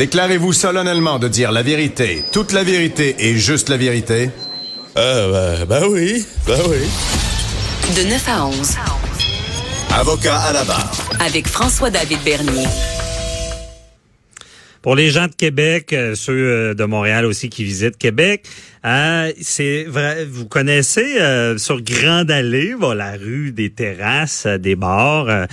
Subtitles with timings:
[0.00, 4.30] Déclarez-vous solennellement de dire la vérité, toute la vérité et juste la vérité?
[4.96, 6.78] Euh, ben, ben oui, ben oui.
[7.94, 8.76] De 9 à 11.
[9.92, 10.90] Avocat à la barre.
[11.20, 12.64] Avec François-David Bernier.
[14.80, 18.46] Pour les gens de Québec, euh, ceux euh, de Montréal aussi qui visitent Québec,
[18.86, 24.76] euh, c'est vrai, vous connaissez euh, sur Grande Allée, bon, la rue des terrasses, des
[24.76, 25.46] bars,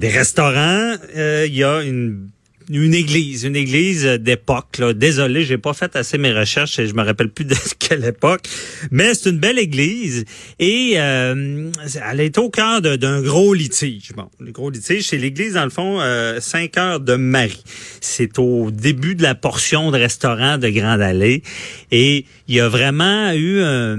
[0.00, 2.30] des restaurants, il y a une
[2.70, 4.80] une église, une église d'époque.
[4.94, 8.42] Désolé, j'ai pas fait assez mes recherches et je me rappelle plus de quelle époque.
[8.90, 10.24] Mais c'est une belle église
[10.58, 11.70] et euh,
[12.10, 14.12] elle est au cœur d'un gros litige.
[14.16, 17.62] Bon, le gros litige, c'est l'église dans le fond euh, 5 heures de Marie.
[18.00, 21.42] C'est au début de la portion de restaurant de Grande Allée
[21.90, 23.96] et il y a vraiment eu euh,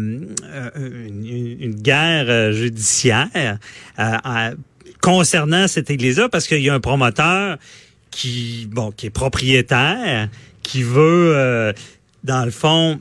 [0.76, 3.60] une, une, guerre judiciaire
[4.00, 4.56] euh,
[5.02, 7.58] concernant cette église-là parce qu'il y a un promoteur
[8.16, 10.30] qui bon qui est propriétaire,
[10.64, 11.74] qui veut euh,
[12.24, 13.00] dans le fond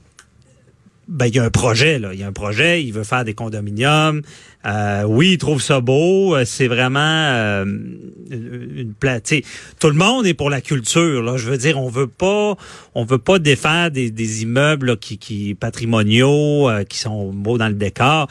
[1.06, 3.24] ben il y a un projet là, il y a un projet, il veut faire
[3.24, 4.22] des condominiums.
[4.66, 7.64] Euh, oui, il trouve ça beau, euh, c'est vraiment euh,
[8.30, 9.34] une plate.
[9.78, 12.56] Tout le monde est pour la culture là, je veux dire on veut pas
[12.96, 17.74] on veut pas défaire des, des immeubles qui qui patrimoniaux qui sont beaux dans le
[17.74, 18.26] décor.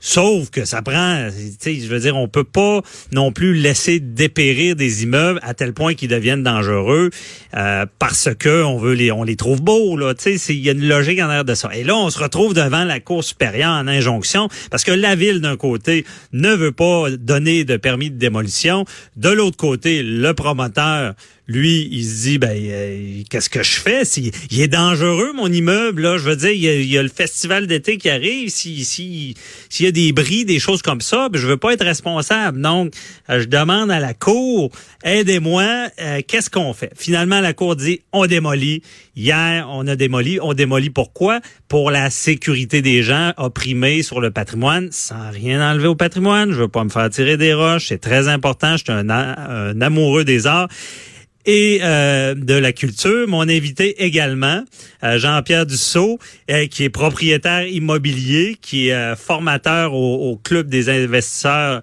[0.00, 2.80] Sauf que ça prend, je veux dire, on peut pas
[3.12, 7.10] non plus laisser dépérir des immeubles à tel point qu'ils deviennent dangereux
[7.54, 10.14] euh, parce que on veut les, on les trouve beaux là.
[10.14, 11.70] Tu sais, il y a une logique en arrière de ça.
[11.74, 15.40] Et là, on se retrouve devant la Cour supérieure en injonction parce que la ville
[15.40, 18.84] d'un côté ne veut pas donner de permis de démolition,
[19.16, 21.14] de l'autre côté, le promoteur
[21.48, 24.02] lui, il se dit, ben, euh, qu'est-ce que je fais?
[24.50, 26.18] Il est dangereux, mon immeuble, là.
[26.18, 28.50] Je veux dire, il y a, le festival d'été qui arrive.
[28.50, 29.34] Si, si,
[29.70, 32.60] s'il y a des bris, des choses comme ça, ben, je veux pas être responsable.
[32.60, 32.92] Donc,
[33.30, 34.70] euh, je demande à la Cour,
[35.02, 36.92] aidez-moi, euh, qu'est-ce qu'on fait?
[36.94, 38.82] Finalement, la Cour dit, on démolit.
[39.16, 40.38] Hier, on a démoli.
[40.42, 41.40] On démolit pourquoi?
[41.66, 46.52] Pour la sécurité des gens opprimés sur le patrimoine, sans rien enlever au patrimoine.
[46.52, 47.86] Je veux pas me faire tirer des roches.
[47.88, 48.76] C'est très important.
[48.76, 50.68] Je suis un amoureux des arts
[51.46, 53.26] et euh, de la culture.
[53.26, 54.62] Mon invité également,
[55.02, 56.18] euh, Jean-Pierre Dussault,
[56.50, 61.82] euh, qui est propriétaire immobilier, qui est formateur au, Club des investisseurs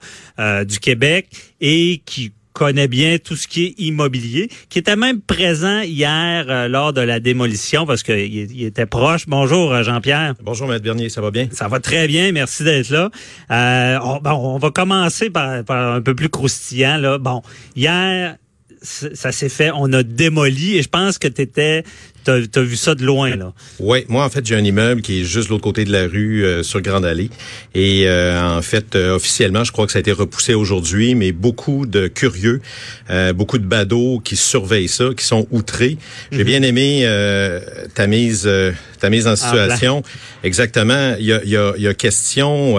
[0.65, 1.27] du Québec
[1.61, 6.93] et qui connaît bien tout ce qui est immobilier, qui était même présent hier lors
[6.93, 9.25] de la démolition parce qu'il il était proche.
[9.27, 10.35] Bonjour Jean-Pierre.
[10.41, 11.49] Bonjour Maître Bernier, ça va bien?
[11.51, 13.09] Ça va très bien, merci d'être là.
[13.49, 16.97] On, bon, on, va commencer par, par, un peu plus croustillant.
[16.97, 17.17] Là.
[17.17, 17.41] Bon,
[17.75, 18.37] hier,
[18.85, 21.83] ça s'est fait, on a démoli et je pense que tu étais
[22.25, 23.53] T'as as vu ça de loin, là.
[23.79, 26.07] Oui, moi, en fait, j'ai un immeuble qui est juste de l'autre côté de la
[26.07, 27.29] rue, euh, sur Grande Allée.
[27.75, 31.31] Et euh, en fait, euh, officiellement, je crois que ça a été repoussé aujourd'hui, mais
[31.31, 32.61] beaucoup de curieux,
[33.35, 35.99] beaucoup de badauds qui surveillent ça, qui sont outrés.
[36.31, 36.43] J'ai mhm.
[36.45, 37.07] bien aimé
[37.93, 38.49] ta mise
[39.05, 40.03] ta mise en situation.
[40.43, 41.15] Exactement.
[41.19, 42.75] Il y a, il y a, il y a question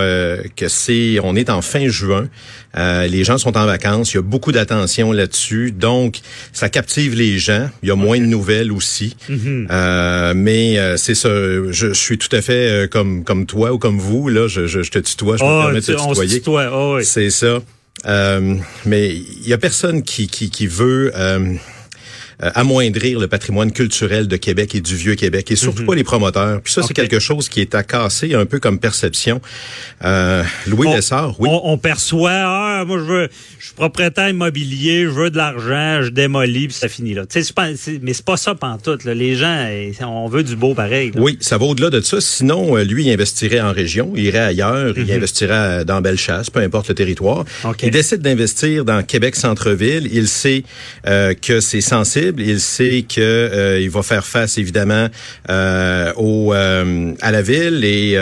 [0.57, 2.29] que c'est, on est en fin juin.
[2.77, 4.13] les gens sont en vacances.
[4.13, 5.73] Il y a beaucoup d'attention là-dessus.
[5.73, 6.19] Donc,
[6.53, 7.69] ça captive les gens.
[7.83, 9.17] Il y a moins de nouvelles aussi.
[9.29, 9.47] Mhm.
[9.47, 9.69] Mhm.
[9.71, 11.29] Euh, mais euh, c'est ça.
[11.71, 14.29] Je, suis tout à fait euh, comme comme toi ou comme vous.
[14.29, 15.37] Là, je, je, te tutoie.
[15.37, 16.71] Je me oh, permets de te tutoyer.
[16.73, 17.61] Oh, c'est ça.
[18.85, 21.55] mais il y a personne qui qui, qui veut euh,
[22.39, 25.87] amoindrir le patrimoine culturel de Québec et du vieux Québec, et surtout mhm.
[25.87, 26.61] pas les promoteurs.
[26.61, 29.41] Puis ça, c'est quelque chose qui est à casser un peu comme perception.
[30.05, 31.49] Euh, Louis on, Lessard, oui.
[31.51, 36.11] On, perçoit, ah, moi je veux, je suis propriétaire immobilier, je veux de l'argent, je
[36.11, 37.25] démolis, puis ça finit là.
[37.27, 37.69] Tu sais, pas,
[38.03, 39.05] mais c'est pas ça pantoute.
[39.05, 39.15] Là.
[39.15, 41.13] Les gens, eh, on veut du beau pareil.
[41.17, 42.21] Oui, ça va au-delà de ça.
[42.21, 45.17] Sinon, euh, lui, il investirait en région, il irait ailleurs, il mhm.
[45.17, 47.45] investirait dans Bellechasse, peu importe le territoire.
[47.83, 50.09] Il décide d'investir dans Québec centre-ville.
[50.13, 50.65] Il sait
[51.07, 55.09] euh, que c'est sensible il sait que euh, il va faire face évidemment
[55.51, 58.19] euh, au euh, à la ville et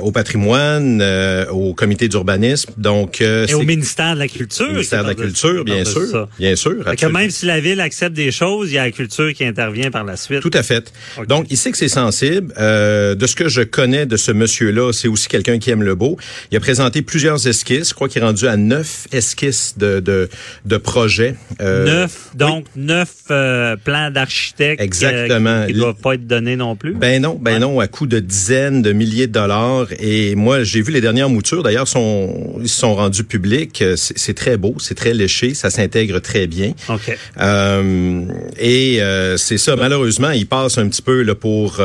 [0.00, 1.02] au patrimoine,
[1.50, 2.72] au comité d'urbanisme.
[2.76, 4.68] Donc et au ministère de la culture.
[4.68, 6.84] Ministère de la culture, bien sûr, bien sûr.
[6.96, 9.90] Que même si la ville accepte des choses, il y a la culture qui intervient
[9.90, 10.40] par la suite.
[10.40, 10.92] Tout à fait.
[11.28, 12.52] Donc il sait que c'est sensible.
[12.56, 16.16] de ce que je connais de ce monsieur-là, c'est aussi quelqu'un qui aime le beau.
[16.50, 17.90] Il a présenté plusieurs esquisses.
[17.90, 20.28] Je crois qu'il est rendu à neuf esquisses de de,
[20.64, 21.34] de projets.
[21.60, 25.66] neuf, donc neuf neuf euh, plans d'architectes Exactement.
[25.66, 26.94] qui ne doivent pas être donnés non plus?
[26.94, 29.88] Ben non, ben non, à coût de dizaines de milliers de dollars.
[30.00, 31.62] Et moi, j'ai vu les dernières moutures.
[31.62, 33.84] D'ailleurs, sont, ils sont rendus publics.
[33.96, 36.72] C'est très beau, c'est très léché, ça s'intègre très bien.
[36.88, 37.16] OK.
[37.40, 38.24] Euh,
[38.58, 39.76] et euh, c'est ça.
[39.76, 41.82] Malheureusement, il passe un petit peu là, pour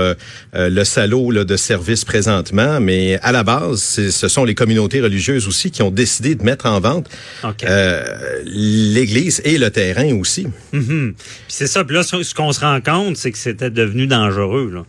[0.54, 2.80] le salaud là, de service présentement.
[2.80, 6.66] Mais à la base, ce sont les communautés religieuses aussi qui ont décidé de mettre
[6.66, 7.10] en vente
[8.46, 10.48] l'Église et le terrain aussi.
[10.74, 10.84] Mm-hmm.
[10.84, 11.03] Mhm.
[11.12, 11.84] Puis c'est ça.
[11.84, 14.72] Puis là, ce qu'on se rend compte, c'est que c'était devenu dangereux.
[14.74, 14.84] Là.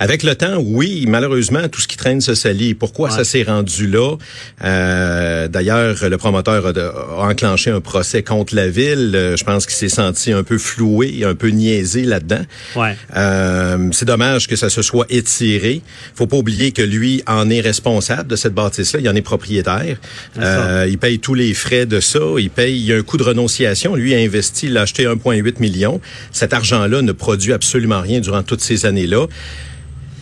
[0.00, 2.74] Avec le temps, oui, malheureusement, tout ce qui traîne se salit.
[2.74, 3.16] Pourquoi Ouais.
[3.16, 4.16] ça s'est rendu là?
[4.64, 9.12] Euh, D'ailleurs, le promoteur a, enclenché un procès contre la ville.
[9.14, 12.44] Euh, Je pense qu'il s'est senti un peu floué, un peu niaisé là-dedans.
[12.74, 12.96] Ouais.
[13.16, 15.82] Euh, c'est dommage que ça se soit étiré.
[16.14, 19.00] Faut pas oublier que lui en est responsable de cette bâtisse-là.
[19.00, 19.96] Il en est propriétaire.
[20.38, 22.20] Euh, il paye tous les frais de ça.
[22.38, 23.94] Il paye il y a un coût de renonciation.
[23.94, 26.00] Lui a investi, il a acheté 1,8 million.
[26.32, 29.26] Cet argent-là ne produit absolument rien durant toutes ces années-là.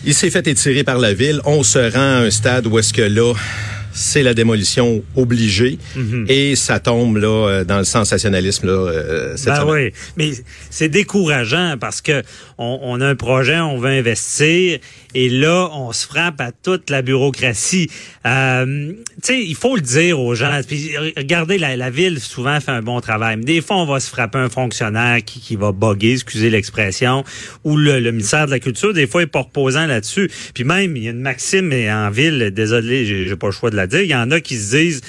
[0.07, 1.41] Il s'est fait étirer par la ville.
[1.45, 3.33] On se rend à un stade où est-ce que là,
[3.95, 5.79] c'est la démolition obligée
[6.29, 10.33] et ça tombe là euh, dans le sensationnalisme là euh, cette Ben oui, mais
[10.69, 12.23] c'est décourageant parce que
[12.59, 14.81] on, on a un projet, on veut investir
[15.15, 17.89] et là on se frappe à toute la bureaucratie.
[18.27, 20.51] Euh, tu sais, il faut le dire aux gens.
[21.17, 24.09] Regardez, la, la ville souvent fait un bon travail, mais des fois on va se
[24.09, 27.23] frapper un fonctionnaire qui, qui va bugger, excusez l'expression,
[27.65, 30.31] ou le, le ministère de la Culture des fois est pas reposant là-dessus.
[30.55, 33.77] Puis même il y a une maxime en ville, désolé, j'ai pas le choix de
[33.77, 34.01] la dire.
[34.01, 35.01] Il y en a qui se disent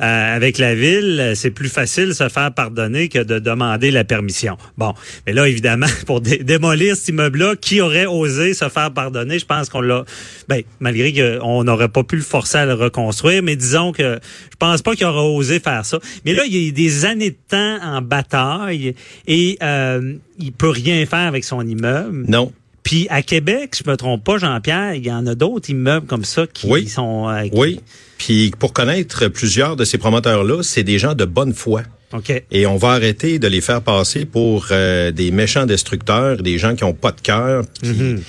[0.00, 4.04] euh, avec la ville, c'est plus facile de se faire pardonner que de demander la
[4.04, 4.56] permission.
[4.76, 4.94] Bon,
[5.26, 9.38] mais là, évidemment, pour dé- démolir cet immeuble-là, qui aurait osé se faire pardonner?
[9.38, 10.04] Je pense qu'on l'a...
[10.48, 14.18] Ben, malgré qu'on n'aurait pas pu le forcer à le reconstruire, mais disons que
[14.50, 15.98] je pense pas qu'il aurait osé faire ça.
[16.24, 18.94] Mais là, il y a des années de temps en bataille
[19.26, 22.24] et euh, il peut rien faire avec son immeuble.
[22.28, 22.52] Non.
[22.84, 26.24] Puis à Québec, je me trompe pas, Jean-Pierre, il y en a d'autres immeubles comme
[26.24, 26.86] ça qui Oui.
[26.86, 27.28] sont...
[27.28, 27.80] euh, qui- Oui.
[28.18, 31.82] Puis pour connaître plusieurs de ces promoteurs-là, c'est des gens de bonne foi.
[32.14, 32.42] OK.
[32.52, 36.76] Et on va arrêter de les faire passer pour euh, des méchants destructeurs, des gens
[36.76, 37.64] qui ont pas de cœur.
[37.82, 38.22] Mhm.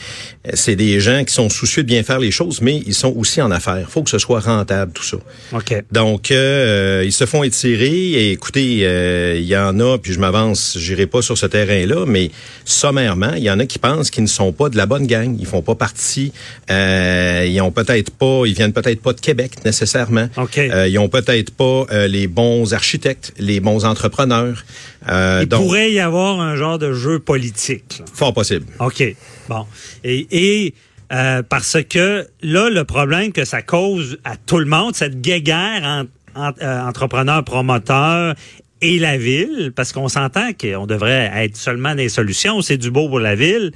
[0.47, 3.13] Euh, C'est des gens qui sont soucieux de bien faire les choses, mais ils sont
[3.15, 3.87] aussi en affaires.
[3.89, 5.17] faut que ce soit rentable, tout ça.
[5.53, 5.83] OK.
[5.91, 7.85] Donc, euh, ils se font étirer.
[8.11, 12.05] Et écoutez, euh, il y en a, puis je m'avance, j'irai pas sur ce terrain-là,
[12.07, 12.31] mais
[12.63, 15.35] sommairement, il y en a qui pensent qu'ils ne sont pas de la bonne gang.
[15.39, 16.31] Ils font pas partie.
[16.71, 20.27] Euh, ils ont peut-être pas, ils viennent peut-être pas de Québec nécessairement.
[20.37, 20.57] OK.
[20.57, 24.63] Euh, ils ont peut-être pas euh, les bons architectes, les bons entrepreneurs.
[25.09, 27.97] Euh, Il donc, pourrait y avoir un genre de jeu politique.
[27.99, 28.05] là.
[28.13, 28.65] fort possible.
[28.79, 29.03] OK.
[29.49, 29.65] Bon.
[30.03, 30.73] Et, et
[31.11, 36.05] euh, parce que là, le problème que ça cause à tout le monde, cette guéguerre
[36.35, 38.35] entre euh, entrepreneurs, promoteurs
[38.81, 43.07] et la ville, parce qu'on s'entend qu'on devrait être seulement des solutions, c'est du beau
[43.07, 43.71] pour la ville.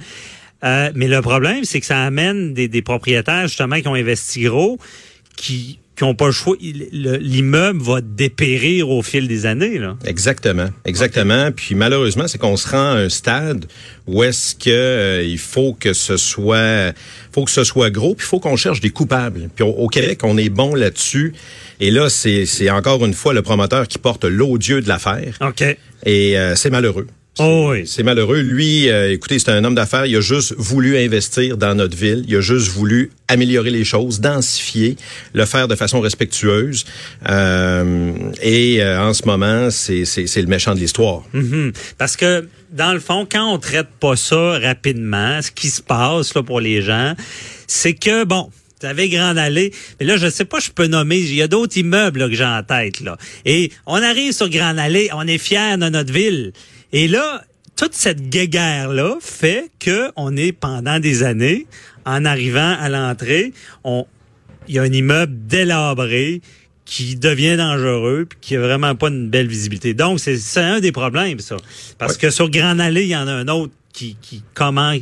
[0.62, 4.42] Euh, mais le problème, c'est que ça amène des, des propriétaires justement qui ont investi
[4.42, 4.78] gros,
[5.36, 6.56] qui qui pas le choix.
[6.60, 9.78] L'immeuble va dépérir au fil des années.
[9.78, 9.96] Là.
[10.04, 11.50] Exactement, exactement.
[11.52, 13.66] Puis malheureusement, c'est qu'on se rend à un stade
[14.06, 16.94] où est-ce que euh, il faut que ce soit,
[17.32, 19.50] faut que ce soit gros, puis il faut qu'on cherche des coupables.
[19.54, 21.34] Puis au, au Québec, on est bon là-dessus.
[21.80, 25.38] Et là, c'est c'est encore une fois le promoteur qui porte l'odieux de l'affaire.
[25.40, 25.62] OK.
[26.06, 27.06] Et euh, c'est malheureux.
[27.42, 27.86] Oh oui.
[27.86, 28.40] C'est malheureux.
[28.40, 30.04] Lui, euh, écoutez, c'est un homme d'affaires.
[30.04, 32.22] Il a juste voulu investir dans notre ville.
[32.28, 34.96] Il a juste voulu améliorer les choses, densifier,
[35.32, 36.84] le faire de façon respectueuse.
[37.30, 41.22] Euh, et euh, en ce moment, c'est le méchant de l'histoire.
[41.32, 41.72] Mhm.
[41.96, 46.34] Parce que, dans le fond, quand on traite pas ça rapidement, ce qui se passe
[46.34, 47.14] là, pour les gens,
[47.66, 48.50] c'est que, bon,
[48.80, 51.48] tu avais Grande Allée, mais là, je sais pas, je peux nommer, il y a
[51.48, 53.00] d'autres immeubles là, que j'ai en tête.
[53.00, 53.16] là.
[53.46, 56.52] Et on arrive sur Grande Allée, on est fiers de notre ville.
[56.92, 57.44] Et là,
[57.76, 61.66] toute cette guéguerre-là fait que on est, pendant des années,
[62.04, 63.52] en arrivant à l'entrée,
[63.84, 64.06] on
[64.68, 66.42] il y a un immeuble délabré
[66.84, 69.94] qui devient dangereux puis qui a vraiment pas une belle visibilité.
[69.94, 71.56] Donc, c'est c'est un des problèmes, ça.
[71.98, 74.92] Parce que sur Grande Allée, il y en a un autre qui, qui comment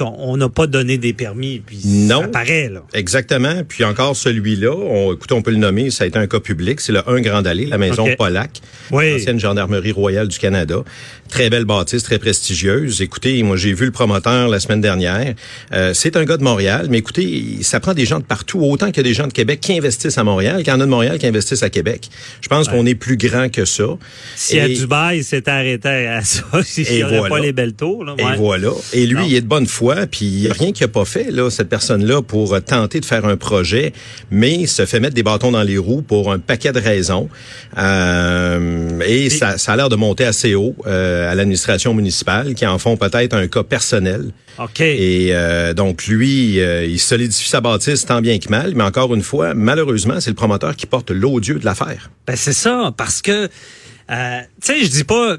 [0.00, 2.22] on n'a pas donné des permis puis Non.
[2.22, 2.82] ça paraît là.
[2.92, 3.62] Exactement.
[3.68, 6.80] Puis encore celui-là, on, écoutez, on peut le nommer, ça a été un cas public.
[6.80, 8.16] C'est le 1 Grand Allée, la maison OK.
[8.16, 9.14] Pollack, Oui.
[9.14, 10.82] ancienne gendarmerie royale du Canada.
[11.28, 13.00] Très belle bâtisse, très prestigieuse.
[13.00, 15.34] Écoutez, moi j'ai vu le promoteur la semaine dernière.
[15.72, 18.86] Euh, c'est un gars de Montréal, mais écoutez, ça prend des gens de partout, autant
[18.88, 20.84] qu'il y a des gens de Québec qui investissent à Montréal, qu'il y en a
[20.84, 22.08] de Montréal qui investissent à Québec.
[22.40, 23.84] Je pense qu'on est plus grand que ça.
[24.36, 27.36] Si à Dubaï, il s'était arrêté à ça, s'il n'y aurait voilà.
[27.36, 28.04] pas les belles tours.
[28.04, 28.36] Là, ouais.
[28.38, 28.70] voilà.
[28.92, 29.26] Et lui, Non.
[29.26, 31.68] il est de bonne foi, puis il a rien qu'il a pas fait, là, cette
[31.68, 33.92] personne-là, pour euh, tenter de faire un projet,
[34.30, 37.28] mais se fait mettre des bâtons dans les roues pour un paquet de raisons.
[37.78, 42.66] Euh, et ça, ça a l'air de monter assez haut euh, à l'administration municipale, qui
[42.66, 44.32] en font peut-être un cas personnel.
[44.58, 44.80] OK.
[44.80, 49.22] Et euh, donc, lui, il solidifie sa bâtisse tant bien que mal, mais encore une
[49.22, 52.10] fois, malheureusement, c'est le promoteur qui porte l'odieux de l'affaire.
[52.26, 54.14] Ben c'est ça, parce que, tu
[54.60, 55.38] sais, je dis pas,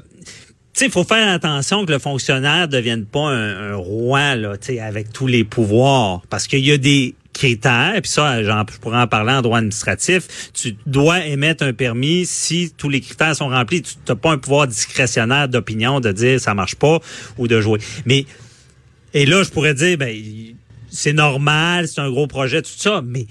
[0.74, 5.12] sais, il faut faire attention que le fonctionnaire devienne pas un, un roi là, avec
[5.12, 9.32] tous les pouvoirs, parce qu'il y a des critères, puis ça, je pourrais en parler
[9.32, 13.82] en droit administratif, tu dois émettre un permis si tous les critères sont remplis.
[13.82, 17.00] Tu n'as pas un pouvoir discrétionnaire d'opinion de dire ça marche pas
[17.36, 17.80] ou de jouer.
[18.06, 18.24] Mais
[19.12, 20.16] et là, je pourrais dire, ben,
[20.90, 23.26] c'est normal, c'est un gros projet, tout ça, mais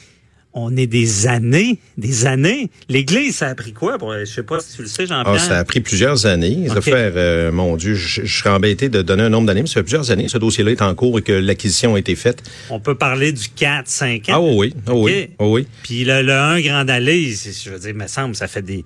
[0.53, 2.69] on est des années, des années.
[2.89, 3.98] L'Église, ça a pris quoi?
[3.98, 5.36] Pour, je sais pas si tu le sais, Jean-Pierre.
[5.36, 6.67] Ah, ça a pris plusieurs années.
[6.69, 9.67] Ça fait, euh, mon Dieu, je, je serais embêté de donner un nombre d'années, mais
[9.67, 12.43] ça fait plusieurs années ce dossier-là est en cours et que l'acquisition a été faite.
[12.69, 14.33] On peut parler du 4, 5 ans.
[14.33, 15.67] Ah oui, oui, oui.
[15.83, 18.83] Puis le, le 1 Grand Allée, je veux dire, il me semble, ça fait des...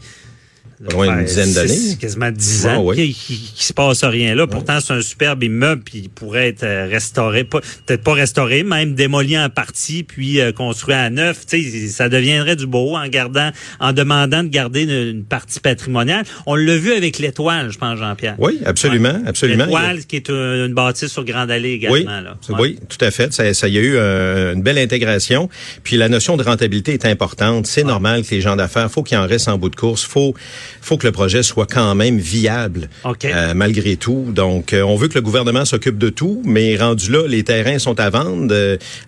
[0.85, 1.97] Pas loin d'une Ouais, dizaine d'années.
[1.99, 2.83] Quasiment 10 Ah ans.
[2.83, 2.95] oui.
[2.95, 4.45] Qui, qui, qui se passe rien là.
[4.47, 8.93] Pourtant, c'est un superbe immeuble, puis il pourrait être euh, restauré, peut-être pas restauré, même
[8.95, 11.45] démoli en partie, puis euh, construit à neuf.
[11.47, 15.59] Tu sais, ça deviendrait du beau en gardant, en demandant de garder une, une partie
[15.59, 16.25] patrimoniale.
[16.45, 18.35] On l'a vu avec l'étoile, je pense, Jean-Pierre.
[18.37, 19.65] Oui, absolument, absolument.
[19.65, 20.35] L'étoile, qui est une,
[20.67, 21.95] une bâtisse sur Grande Allée également.
[21.95, 22.37] Oui, là.
[22.49, 22.55] Ouais.
[22.59, 23.33] oui, tout à fait.
[23.33, 25.49] Ça, ça y a eu euh, une belle intégration.
[25.83, 27.65] Puis la notion de rentabilité est importante.
[27.67, 30.03] C'est normal que les gens d'affaires, faut qu'ils en restent en bout de course.
[30.03, 30.35] Faut,
[30.81, 33.25] faut que le projet soit quand même viable OK.
[33.25, 34.25] euh, malgré tout.
[34.33, 37.79] Donc, euh, on veut que le gouvernement s'occupe de tout, mais rendu là, les terrains
[37.79, 38.53] sont à vendre.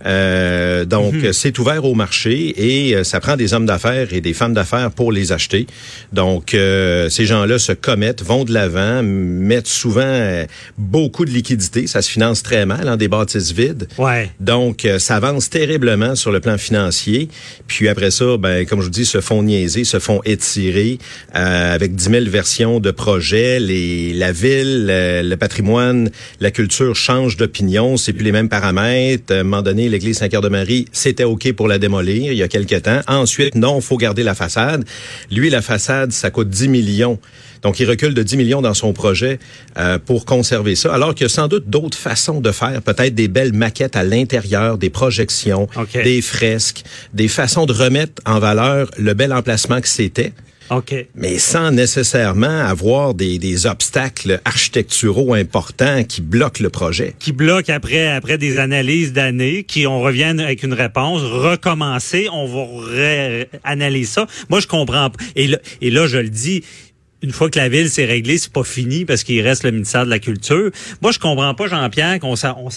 [0.05, 1.33] euh, donc, Mhm.
[1.33, 2.53] c'est ouvert au marché
[2.89, 5.67] et euh, ça prend des hommes d'affaires et des femmes d'affaires pour les acheter.
[6.13, 10.45] Donc, euh, ces gens-là se commettent, vont de l'avant, mettent souvent euh,
[10.77, 11.87] beaucoup de liquidités.
[11.87, 13.87] Ça se finance très mal, en des bâtisses vides.
[13.97, 14.29] Ouais.
[14.39, 17.29] Donc, euh, ça avance terriblement sur le plan financier.
[17.67, 20.97] Puis après ça, ben, comme je vous dis, se font niaiser, se font étirer
[21.35, 23.59] euh, avec 10 000 versions de projets.
[23.59, 27.97] Les, la ville, euh, le patrimoine, la culture changent d'opinion.
[27.97, 29.33] C'est plus les mêmes paramètres.
[29.33, 32.75] À un moment donné, l'église Saint-Cœur-de-Marie, c'était OK pour la démolir il y a quelque
[32.75, 33.01] temps.
[33.07, 34.85] Ensuite, non, faut garder la façade.
[35.31, 37.19] Lui, la façade, ça coûte 10 millions.
[37.61, 39.39] Donc, il recule de 10 millions dans son projet
[39.77, 43.15] euh, pour conserver ça, alors qu'il y a sans doute d'autres façons de faire, peut-être
[43.15, 46.01] des belles maquettes à l'intérieur, des projections, OK.
[46.03, 50.33] des fresques, des façons de remettre en valeur le bel emplacement que c'était,
[50.71, 50.93] OK.
[51.15, 57.15] mais sans nécessairement avoir des, des obstacles architecturaux importants qui bloquent le projet.
[57.19, 62.45] qui bloque après après des analyses d'années, qui on revient avec une réponse, recommencer, on
[62.45, 64.27] va analyser ça.
[64.49, 65.09] Moi je comprends.
[65.35, 66.63] Et là, et là je le dis.
[67.21, 70.05] Une fois que la ville s'est réglée, c'est pas fini parce qu'il reste le ministère
[70.05, 70.71] de la Culture.
[71.01, 72.69] Moi, je comprends pas, Jean-Pierre, qu'on on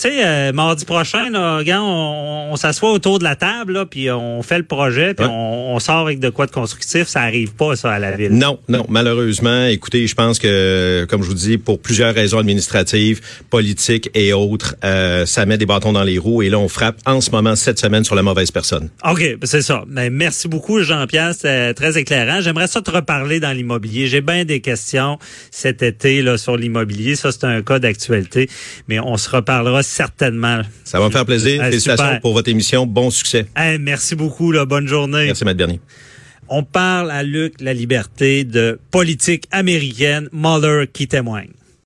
[0.00, 3.84] Tu sais, euh, mardi prochain, là, gars, on, on s'assoit autour de la table, là,
[3.84, 5.32] puis on fait le projet, puis Ouais.
[5.32, 7.08] on, on sort avec de quoi de constructif.
[7.08, 8.30] Ça arrive pas, ça, à la ville.
[8.32, 13.20] Non, non, malheureusement, écoutez, je pense que, comme je vous dis, pour plusieurs raisons administratives,
[13.50, 16.98] politiques et autres, euh, ça met des bâtons dans les roues et là, on frappe
[17.04, 18.90] en ce moment, cette semaine, sur la mauvaise personne.
[19.04, 19.82] OK, ben, c'est ça.
[19.88, 21.34] Ben, merci beaucoup, Jean-Pierre.
[21.34, 22.40] C'était très éclairant.
[22.40, 24.06] J'aimerais ça te reparler dans l'immobilier.
[24.06, 25.18] J'ai bien des questions
[25.50, 27.16] cet été là, sur l'immobilier.
[27.16, 28.48] Ça, c'est un cas d'actualité.
[28.86, 30.62] Mais on se reparlera certainement.
[30.84, 31.60] Ça va me faire plaisir.
[31.62, 32.20] Ah, Félicitations super.
[32.20, 32.86] pour votre émission.
[32.86, 33.46] Bon succès.
[33.56, 34.52] Hey, merci beaucoup.
[34.52, 34.64] Là.
[34.64, 35.26] Bonne journée.
[35.26, 35.80] Merci, Matt Bernier.
[36.48, 40.28] On parle à Luc La Liberté de politique américaine.
[40.32, 41.50] Mueller qui témoigne.